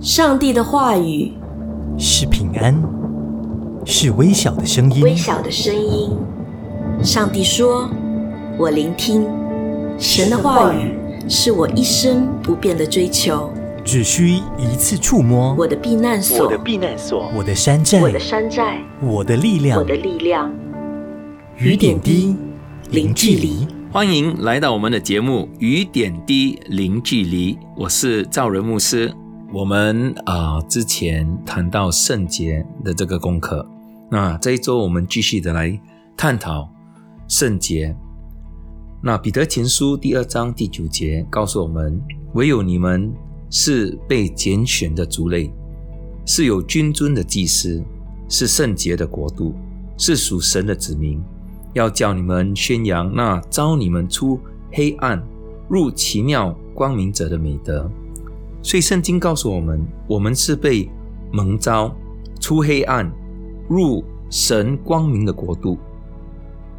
[0.00, 1.32] 上帝的话语
[1.98, 2.74] 是平安，
[3.84, 5.02] 是微小的声音。
[5.02, 6.10] 微小的声音。
[7.02, 7.88] 上帝说
[8.58, 9.26] ：“我聆听。”
[9.98, 10.94] 神的话语
[11.28, 13.50] 是我一生不变的追求。
[13.84, 20.50] 只需一次触摸，我的避难所，我的避难所，我的山寨，我的山寨，我的力量，我的力量。
[21.56, 22.34] 雨点滴，
[22.90, 23.66] 零距离。
[23.94, 29.14] 欢迎来到我们的节目《雨点滴零距离》，我是赵仁牧师。
[29.52, 33.64] 我们啊，之前谈到圣洁的这个功课，
[34.10, 35.80] 那这一周我们继续的来
[36.16, 36.68] 探讨
[37.28, 37.96] 圣洁。
[39.00, 42.02] 那彼得前书第二章第九节告诉我们：
[42.32, 43.14] 唯有你们
[43.48, 45.52] 是被拣选的族类，
[46.26, 47.80] 是有君尊的祭司，
[48.28, 49.54] 是圣洁的国度，
[49.96, 51.22] 是属神的子民。
[51.74, 54.40] 要叫你们宣扬那招你们出
[54.72, 55.22] 黑暗
[55.68, 57.90] 入奇妙光明者的美德。
[58.62, 60.88] 所以圣经告诉我们，我们是被
[61.30, 61.94] 蒙召
[62.40, 63.12] 出黑暗
[63.68, 65.78] 入神光明的国度。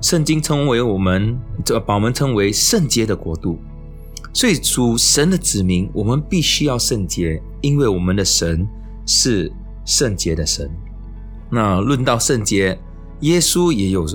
[0.02, 3.58] 圣经称为我们，这把我们称为圣洁的国度。
[4.34, 8.68] 所以主神的子民，我们必须要圣洁，因为我们的神
[9.06, 9.52] 是
[9.86, 10.70] 圣洁的神。
[11.50, 12.78] 那论到圣洁，
[13.22, 14.06] 耶稣也有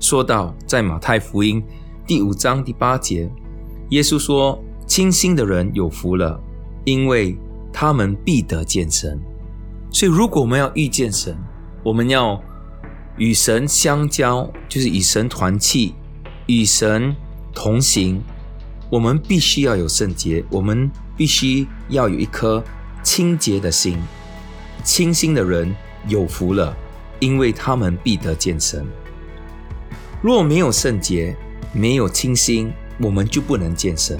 [0.00, 1.62] 说到，在马太福音
[2.06, 3.30] 第五章第八节，
[3.90, 6.40] 耶稣说：“清心的人有福了。”
[6.84, 7.36] 因为
[7.70, 9.20] 他们必得见神，
[9.90, 11.36] 所以如果我们要遇见神，
[11.82, 12.40] 我们要
[13.18, 15.94] 与神相交，就是与神团契，
[16.46, 17.14] 与神
[17.52, 18.22] 同行。
[18.88, 22.64] 我们必须要有圣洁，我们必须要有一颗
[23.02, 23.98] 清洁的心。
[24.82, 26.74] 清心的人有福了，
[27.20, 28.86] 因为他们必得见神。
[30.20, 31.36] 若没有圣洁，
[31.72, 34.18] 没有清心，我们就不能见神。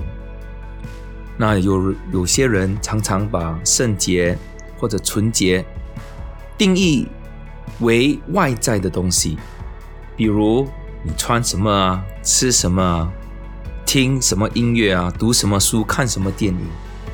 [1.37, 4.37] 那有有些人常常把圣洁
[4.77, 5.65] 或者纯洁
[6.57, 7.07] 定义
[7.81, 9.39] 为外在的东西，
[10.17, 10.69] 比如
[11.03, 13.13] 你穿什么啊，吃什么啊，
[13.87, 16.61] 听什么音乐啊，读什么书，看什么电影，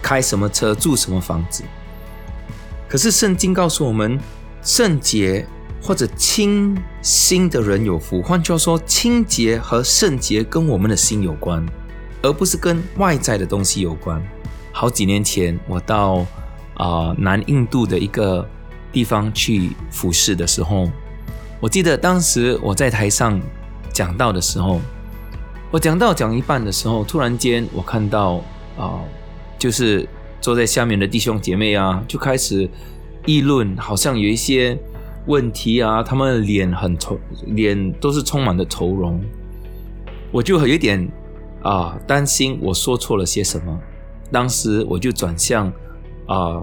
[0.03, 1.63] 开什么车，住什么房子。
[2.89, 4.19] 可是圣经告诉我们，
[4.63, 5.47] 圣洁
[5.85, 8.23] 或者清心的人有福。
[8.23, 11.65] 换句话说，清洁和圣洁跟我们的心有关。
[12.23, 14.19] 而不是跟外在的东西有关。
[14.73, 16.25] 好几年前，我到
[16.73, 18.49] 啊南印度的一个
[18.91, 20.91] 地方去服侍的时候，
[21.61, 23.39] 我记得当时我在台上
[23.93, 24.81] 讲到的时候，
[25.71, 28.43] 我讲到讲一半的时候，突然间我看到
[28.79, 29.05] 啊，
[29.59, 30.09] 就是
[30.41, 32.67] 坐在下面的弟兄姐妹啊，就开始
[33.27, 34.79] 议论，好像有一些
[35.27, 39.21] 问题啊，他们脸很愁，脸都是充满的愁容，
[40.33, 41.11] 我就有点。
[41.63, 43.81] 啊，担心我说错了些什么，
[44.31, 45.73] 当时我就转向
[46.27, 46.63] 啊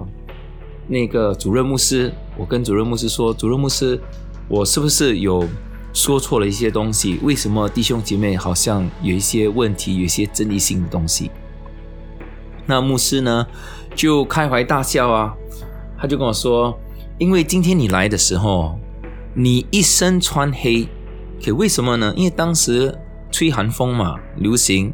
[0.86, 4.00] 那个主任牧师，我跟主任牧师说：“主任牧师，
[4.46, 5.44] 我是不是有
[5.92, 7.18] 说错了一些东西？
[7.24, 11.28] 为什么弟兄姐妹好像有一些问题，有一些争议性的东西？”
[12.64, 13.44] 那牧师呢
[13.96, 15.34] 就开怀大笑啊，
[15.98, 16.78] 他就跟我说
[17.22, 18.78] ：“因为今天你来的时候，
[19.34, 20.88] 你一身穿黑，
[21.44, 22.12] 可为什么呢？
[22.16, 22.98] 因为当时。”
[23.34, 24.92] 吹寒风嘛，流行，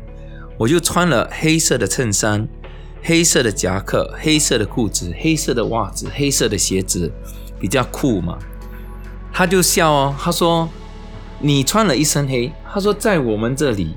[0.57, 2.49] 我就穿了黑色的衬衫、
[3.03, 7.13] 黑色的夹克、黑色的裤子、黑色的袜子、黑色的鞋子，
[7.59, 8.39] 比较酷嘛。
[9.33, 10.69] 他就笑哦，他说
[11.43, 13.97] ：“你穿了一身黑。”他说：“在我们这里，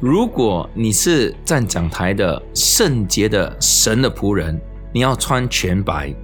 [0.00, 4.60] 如果你是站讲台的圣洁的神的仆人，
[4.92, 6.14] 你要穿全白。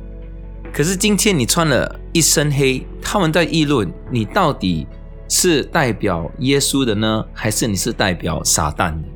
[0.74, 4.86] 可是今天你穿了一身黑，他们在议论你到底。”
[5.26, 9.08] 是代表耶稣的呢，还是你是代表撒旦的？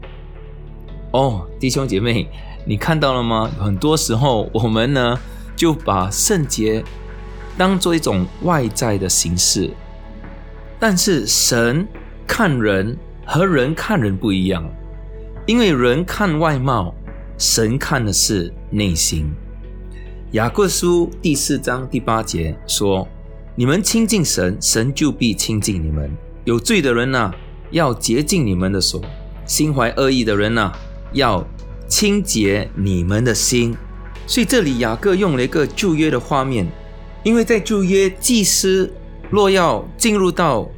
[1.12, 2.26] 哦，弟兄姐妹，
[2.64, 3.48] 你看到了吗？
[3.60, 5.16] 很多时候我们呢
[5.54, 6.82] 就把圣洁
[7.58, 9.70] 当做一种外在的形式，
[10.80, 11.86] 但是神
[12.26, 14.64] 看人和人看人不一样，
[15.46, 16.94] 因为人看外貌，
[17.36, 19.30] 神看的是内心。
[20.32, 23.08] 雅各书第四章第八节说。
[23.54, 26.14] 你们亲近神，神就必亲近你们。
[26.44, 27.32] 有罪的人呐，
[27.70, 29.00] 要洁净你们的手；
[29.46, 30.70] 心怀恶意的人呐，
[31.14, 31.42] 要
[31.88, 33.74] 清洁你们的心。
[34.26, 36.70] 所以这里雅各用了一个旧约的画面，
[37.24, 38.92] 因为在旧约，祭司
[39.30, 40.68] 若要进入到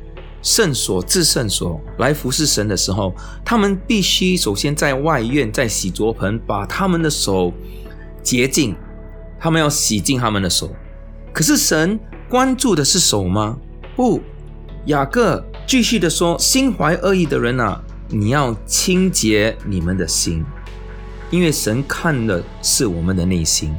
[0.42, 3.12] 圣所、至圣所来服侍神的时候，
[3.44, 7.52] 他们必须首先在外院在洗濯盆把他们的手
[8.22, 8.74] 洁净，
[9.40, 10.70] 他们要洗净他们的手。
[11.32, 11.98] 可是神。
[12.28, 13.58] 关注的是手吗？
[13.96, 14.20] 不，
[14.84, 20.44] 雅各继续的说：“心怀恶意的人啊，你要清洁你们的心。”
[21.28, 23.74] 因为神看的是我们的内心。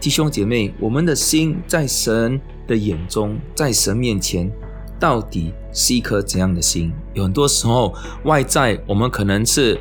[0.00, 4.50] 弟兄姐妹，我们的心在神的眼中，在神面前，
[4.98, 6.90] 到底是一颗怎样的心？
[7.12, 7.94] 有很多时候，
[8.24, 9.78] 外在我们可能是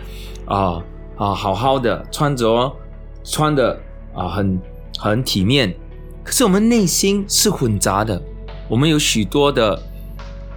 [0.48, 0.84] 啊
[1.16, 2.76] 啊好好的穿着
[3.24, 3.80] 穿的
[4.14, 4.60] 啊很
[4.98, 5.76] 很体面，
[6.24, 8.22] 可是我们内心是混杂的，
[8.68, 9.82] 我们有许多的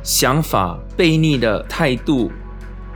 [0.02, 2.30] 想法、悖逆的态度，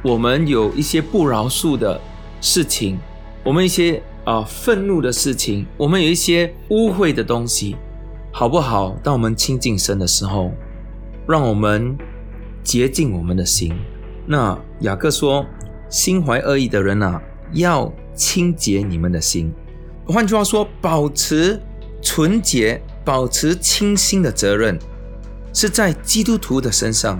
[0.02, 2.00] 我们有一些不饶恕的
[2.40, 2.98] 事情，
[3.44, 4.02] 我们一些。
[4.24, 7.74] 啊，愤怒的事情，我们有一些污秽的东西，
[8.30, 8.96] 好不好？
[9.02, 10.52] 当我们亲近神的时候，
[11.26, 11.98] 让我们
[12.62, 13.74] 洁净我们的心。
[14.24, 15.44] 那雅各说
[15.90, 17.20] ：“心怀恶意的人啊，
[17.52, 19.52] 要清洁你们的心。”
[20.06, 21.60] 换句话说，保持
[22.00, 24.78] 纯洁、保持清心的责任，
[25.52, 27.18] 是在基督徒的身上。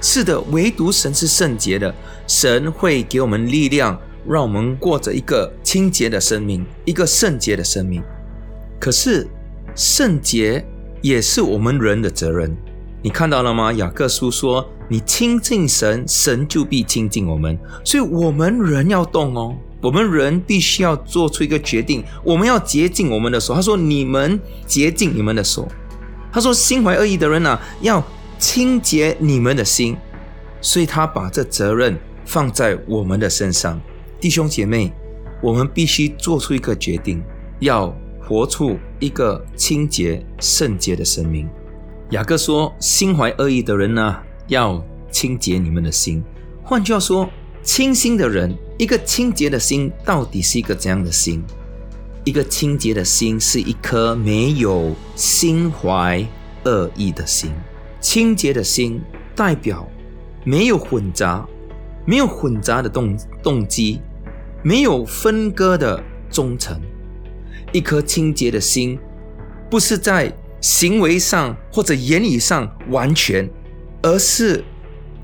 [0.00, 1.94] 是的，唯独神是圣洁的，
[2.26, 3.98] 神会给我们力量。
[4.24, 8.00] 让我们过着一个清洁的生命，一个圣洁的生命。
[8.78, 9.26] 可是，
[9.74, 10.64] 圣洁
[11.00, 12.56] 也是我们人的责任。
[13.02, 13.72] 你看到了吗？
[13.72, 19.56] 雅各书说：“你亲近神，神就必亲近我们。”所以，我们人要动哦。
[19.82, 23.52] 我们人必须要做出一个决定，我们要洁净我们的手。
[23.52, 25.68] 他说：“你们洁净你们的手。”
[26.32, 28.02] 他说：“心怀恶意的人呢，要
[28.38, 29.96] 清洁你们的心。”
[30.62, 33.80] 所以他把这责任放在我们的身上。
[34.20, 34.92] 弟兄姐妹，
[35.42, 37.20] 我们必须做出一个决定，
[37.58, 41.48] 要活出一个清洁圣洁的生命。
[42.10, 44.80] 雅各说：“心怀恶意的人呢，要
[45.10, 46.22] 清洁你们的心。”
[46.62, 47.28] 换句话说，
[47.62, 51.42] 清心的人，一个清洁的心，到底是一个怎样的心？
[52.24, 56.26] 一个清洁的心，是一颗没有心怀
[56.64, 57.52] 恶意的心。
[58.00, 59.00] 清洁的心
[59.34, 59.88] 代表
[60.44, 61.46] 没有混杂，
[62.04, 64.00] 没有混杂的动动机。
[64.64, 66.00] 没有分割的
[66.30, 66.80] 忠诚，
[67.72, 68.96] 一颗清洁的心，
[69.68, 73.50] 不是在行为上或者言语上完全，
[74.02, 74.62] 而是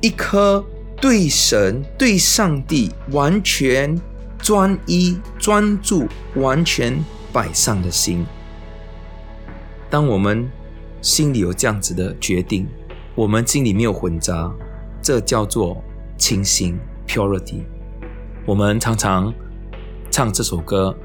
[0.01, 0.67] 一颗
[1.01, 4.01] 对神、对上帝完全
[4.39, 6.99] 专一、专注、完全
[7.33, 8.27] 摆上的心。
[9.89, 10.51] 当我们
[11.01, 12.67] 心里有这样子的决定，
[13.15, 14.53] 我们心里没有混杂，
[15.01, 15.83] 这叫做
[16.17, 17.63] 清心 （purity）。
[18.45, 19.33] 我们常常
[20.11, 20.97] 唱这首歌，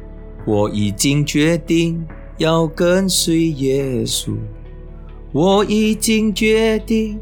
[0.46, 2.04] 我已经决定
[2.38, 4.34] 要跟随耶稣。
[5.32, 7.20] 我已经决定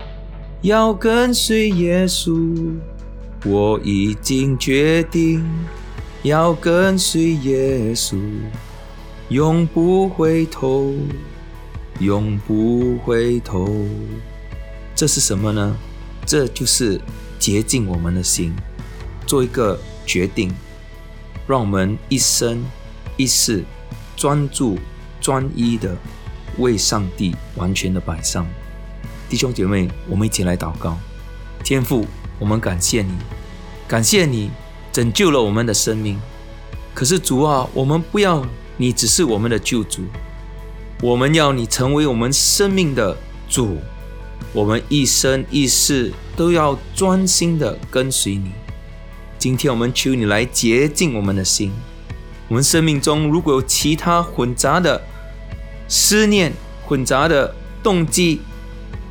[0.62, 2.74] 要跟随耶稣。
[3.46, 5.44] 我已经决定
[6.24, 8.18] 要跟随耶稣，
[9.30, 10.94] 永不回头，
[12.00, 13.68] 永不回头。
[14.96, 15.76] 这是什么呢？
[16.26, 17.02] 这就是
[17.40, 18.54] 洁净我们的心，
[19.28, 19.80] 做一个。
[20.04, 20.52] 决定，
[21.48, 22.62] 让我们一生
[23.16, 23.64] 一世
[24.18, 24.78] 专注、
[25.22, 25.96] 专一的
[26.58, 28.46] 为上帝完全的摆上。
[29.32, 30.98] 弟兄姐妹，我们一起来祷告。
[31.64, 32.06] 天父，
[32.38, 33.14] 我们感谢你，
[33.88, 34.52] 感谢你
[34.92, 36.20] 拯救了我们的生命。
[36.94, 38.46] 可是主啊，我们不要
[38.76, 40.02] 你只是我们的救主，
[41.02, 43.16] 我们要你成为我们生命的
[43.48, 43.78] 主。
[44.52, 48.52] 我们一生一世都要专心的跟随你。
[49.38, 51.72] 今天我们求你来洁净我们的心。
[52.50, 55.02] 我们生命中如果有其他混杂的
[55.88, 56.52] 思念、
[56.86, 58.42] 混杂的动机，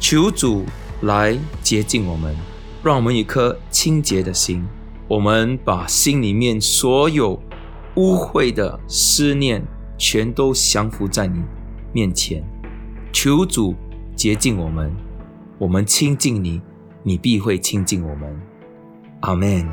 [0.00, 0.64] 求主
[1.02, 2.34] 来洁净我们，
[2.82, 4.66] 让我们一颗清洁的心。
[5.06, 7.38] 我们把心里面所有
[7.96, 9.62] 污秽的思念，
[9.98, 11.42] 全都降服在你
[11.92, 12.42] 面前。
[13.12, 13.74] 求主
[14.16, 14.90] 洁净我们，
[15.58, 16.62] 我们亲近你，
[17.02, 18.49] 你必会亲近我们。
[19.20, 19.66] 阿门。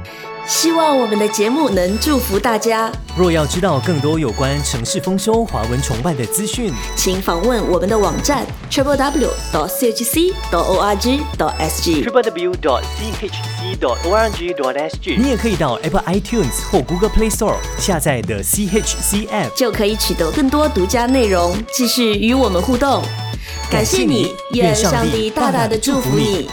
[0.48, 2.90] 希望我们的节目能祝福大家。
[3.18, 14.90] 若要知道更多有关城市丰收、华文崇拜的资讯，请访问我们的网站 triple w dot chc dot org dot sg triple w dot chc dot org dot
[14.90, 15.18] sg。
[15.18, 23.04] 你也可以到 Apple iTunes 或 Google Play Store 下载的 CHC App，就可以取得更多独家内容，继续与我们互动。
[23.70, 26.50] 感谢你，愿上帝大大的祝福你。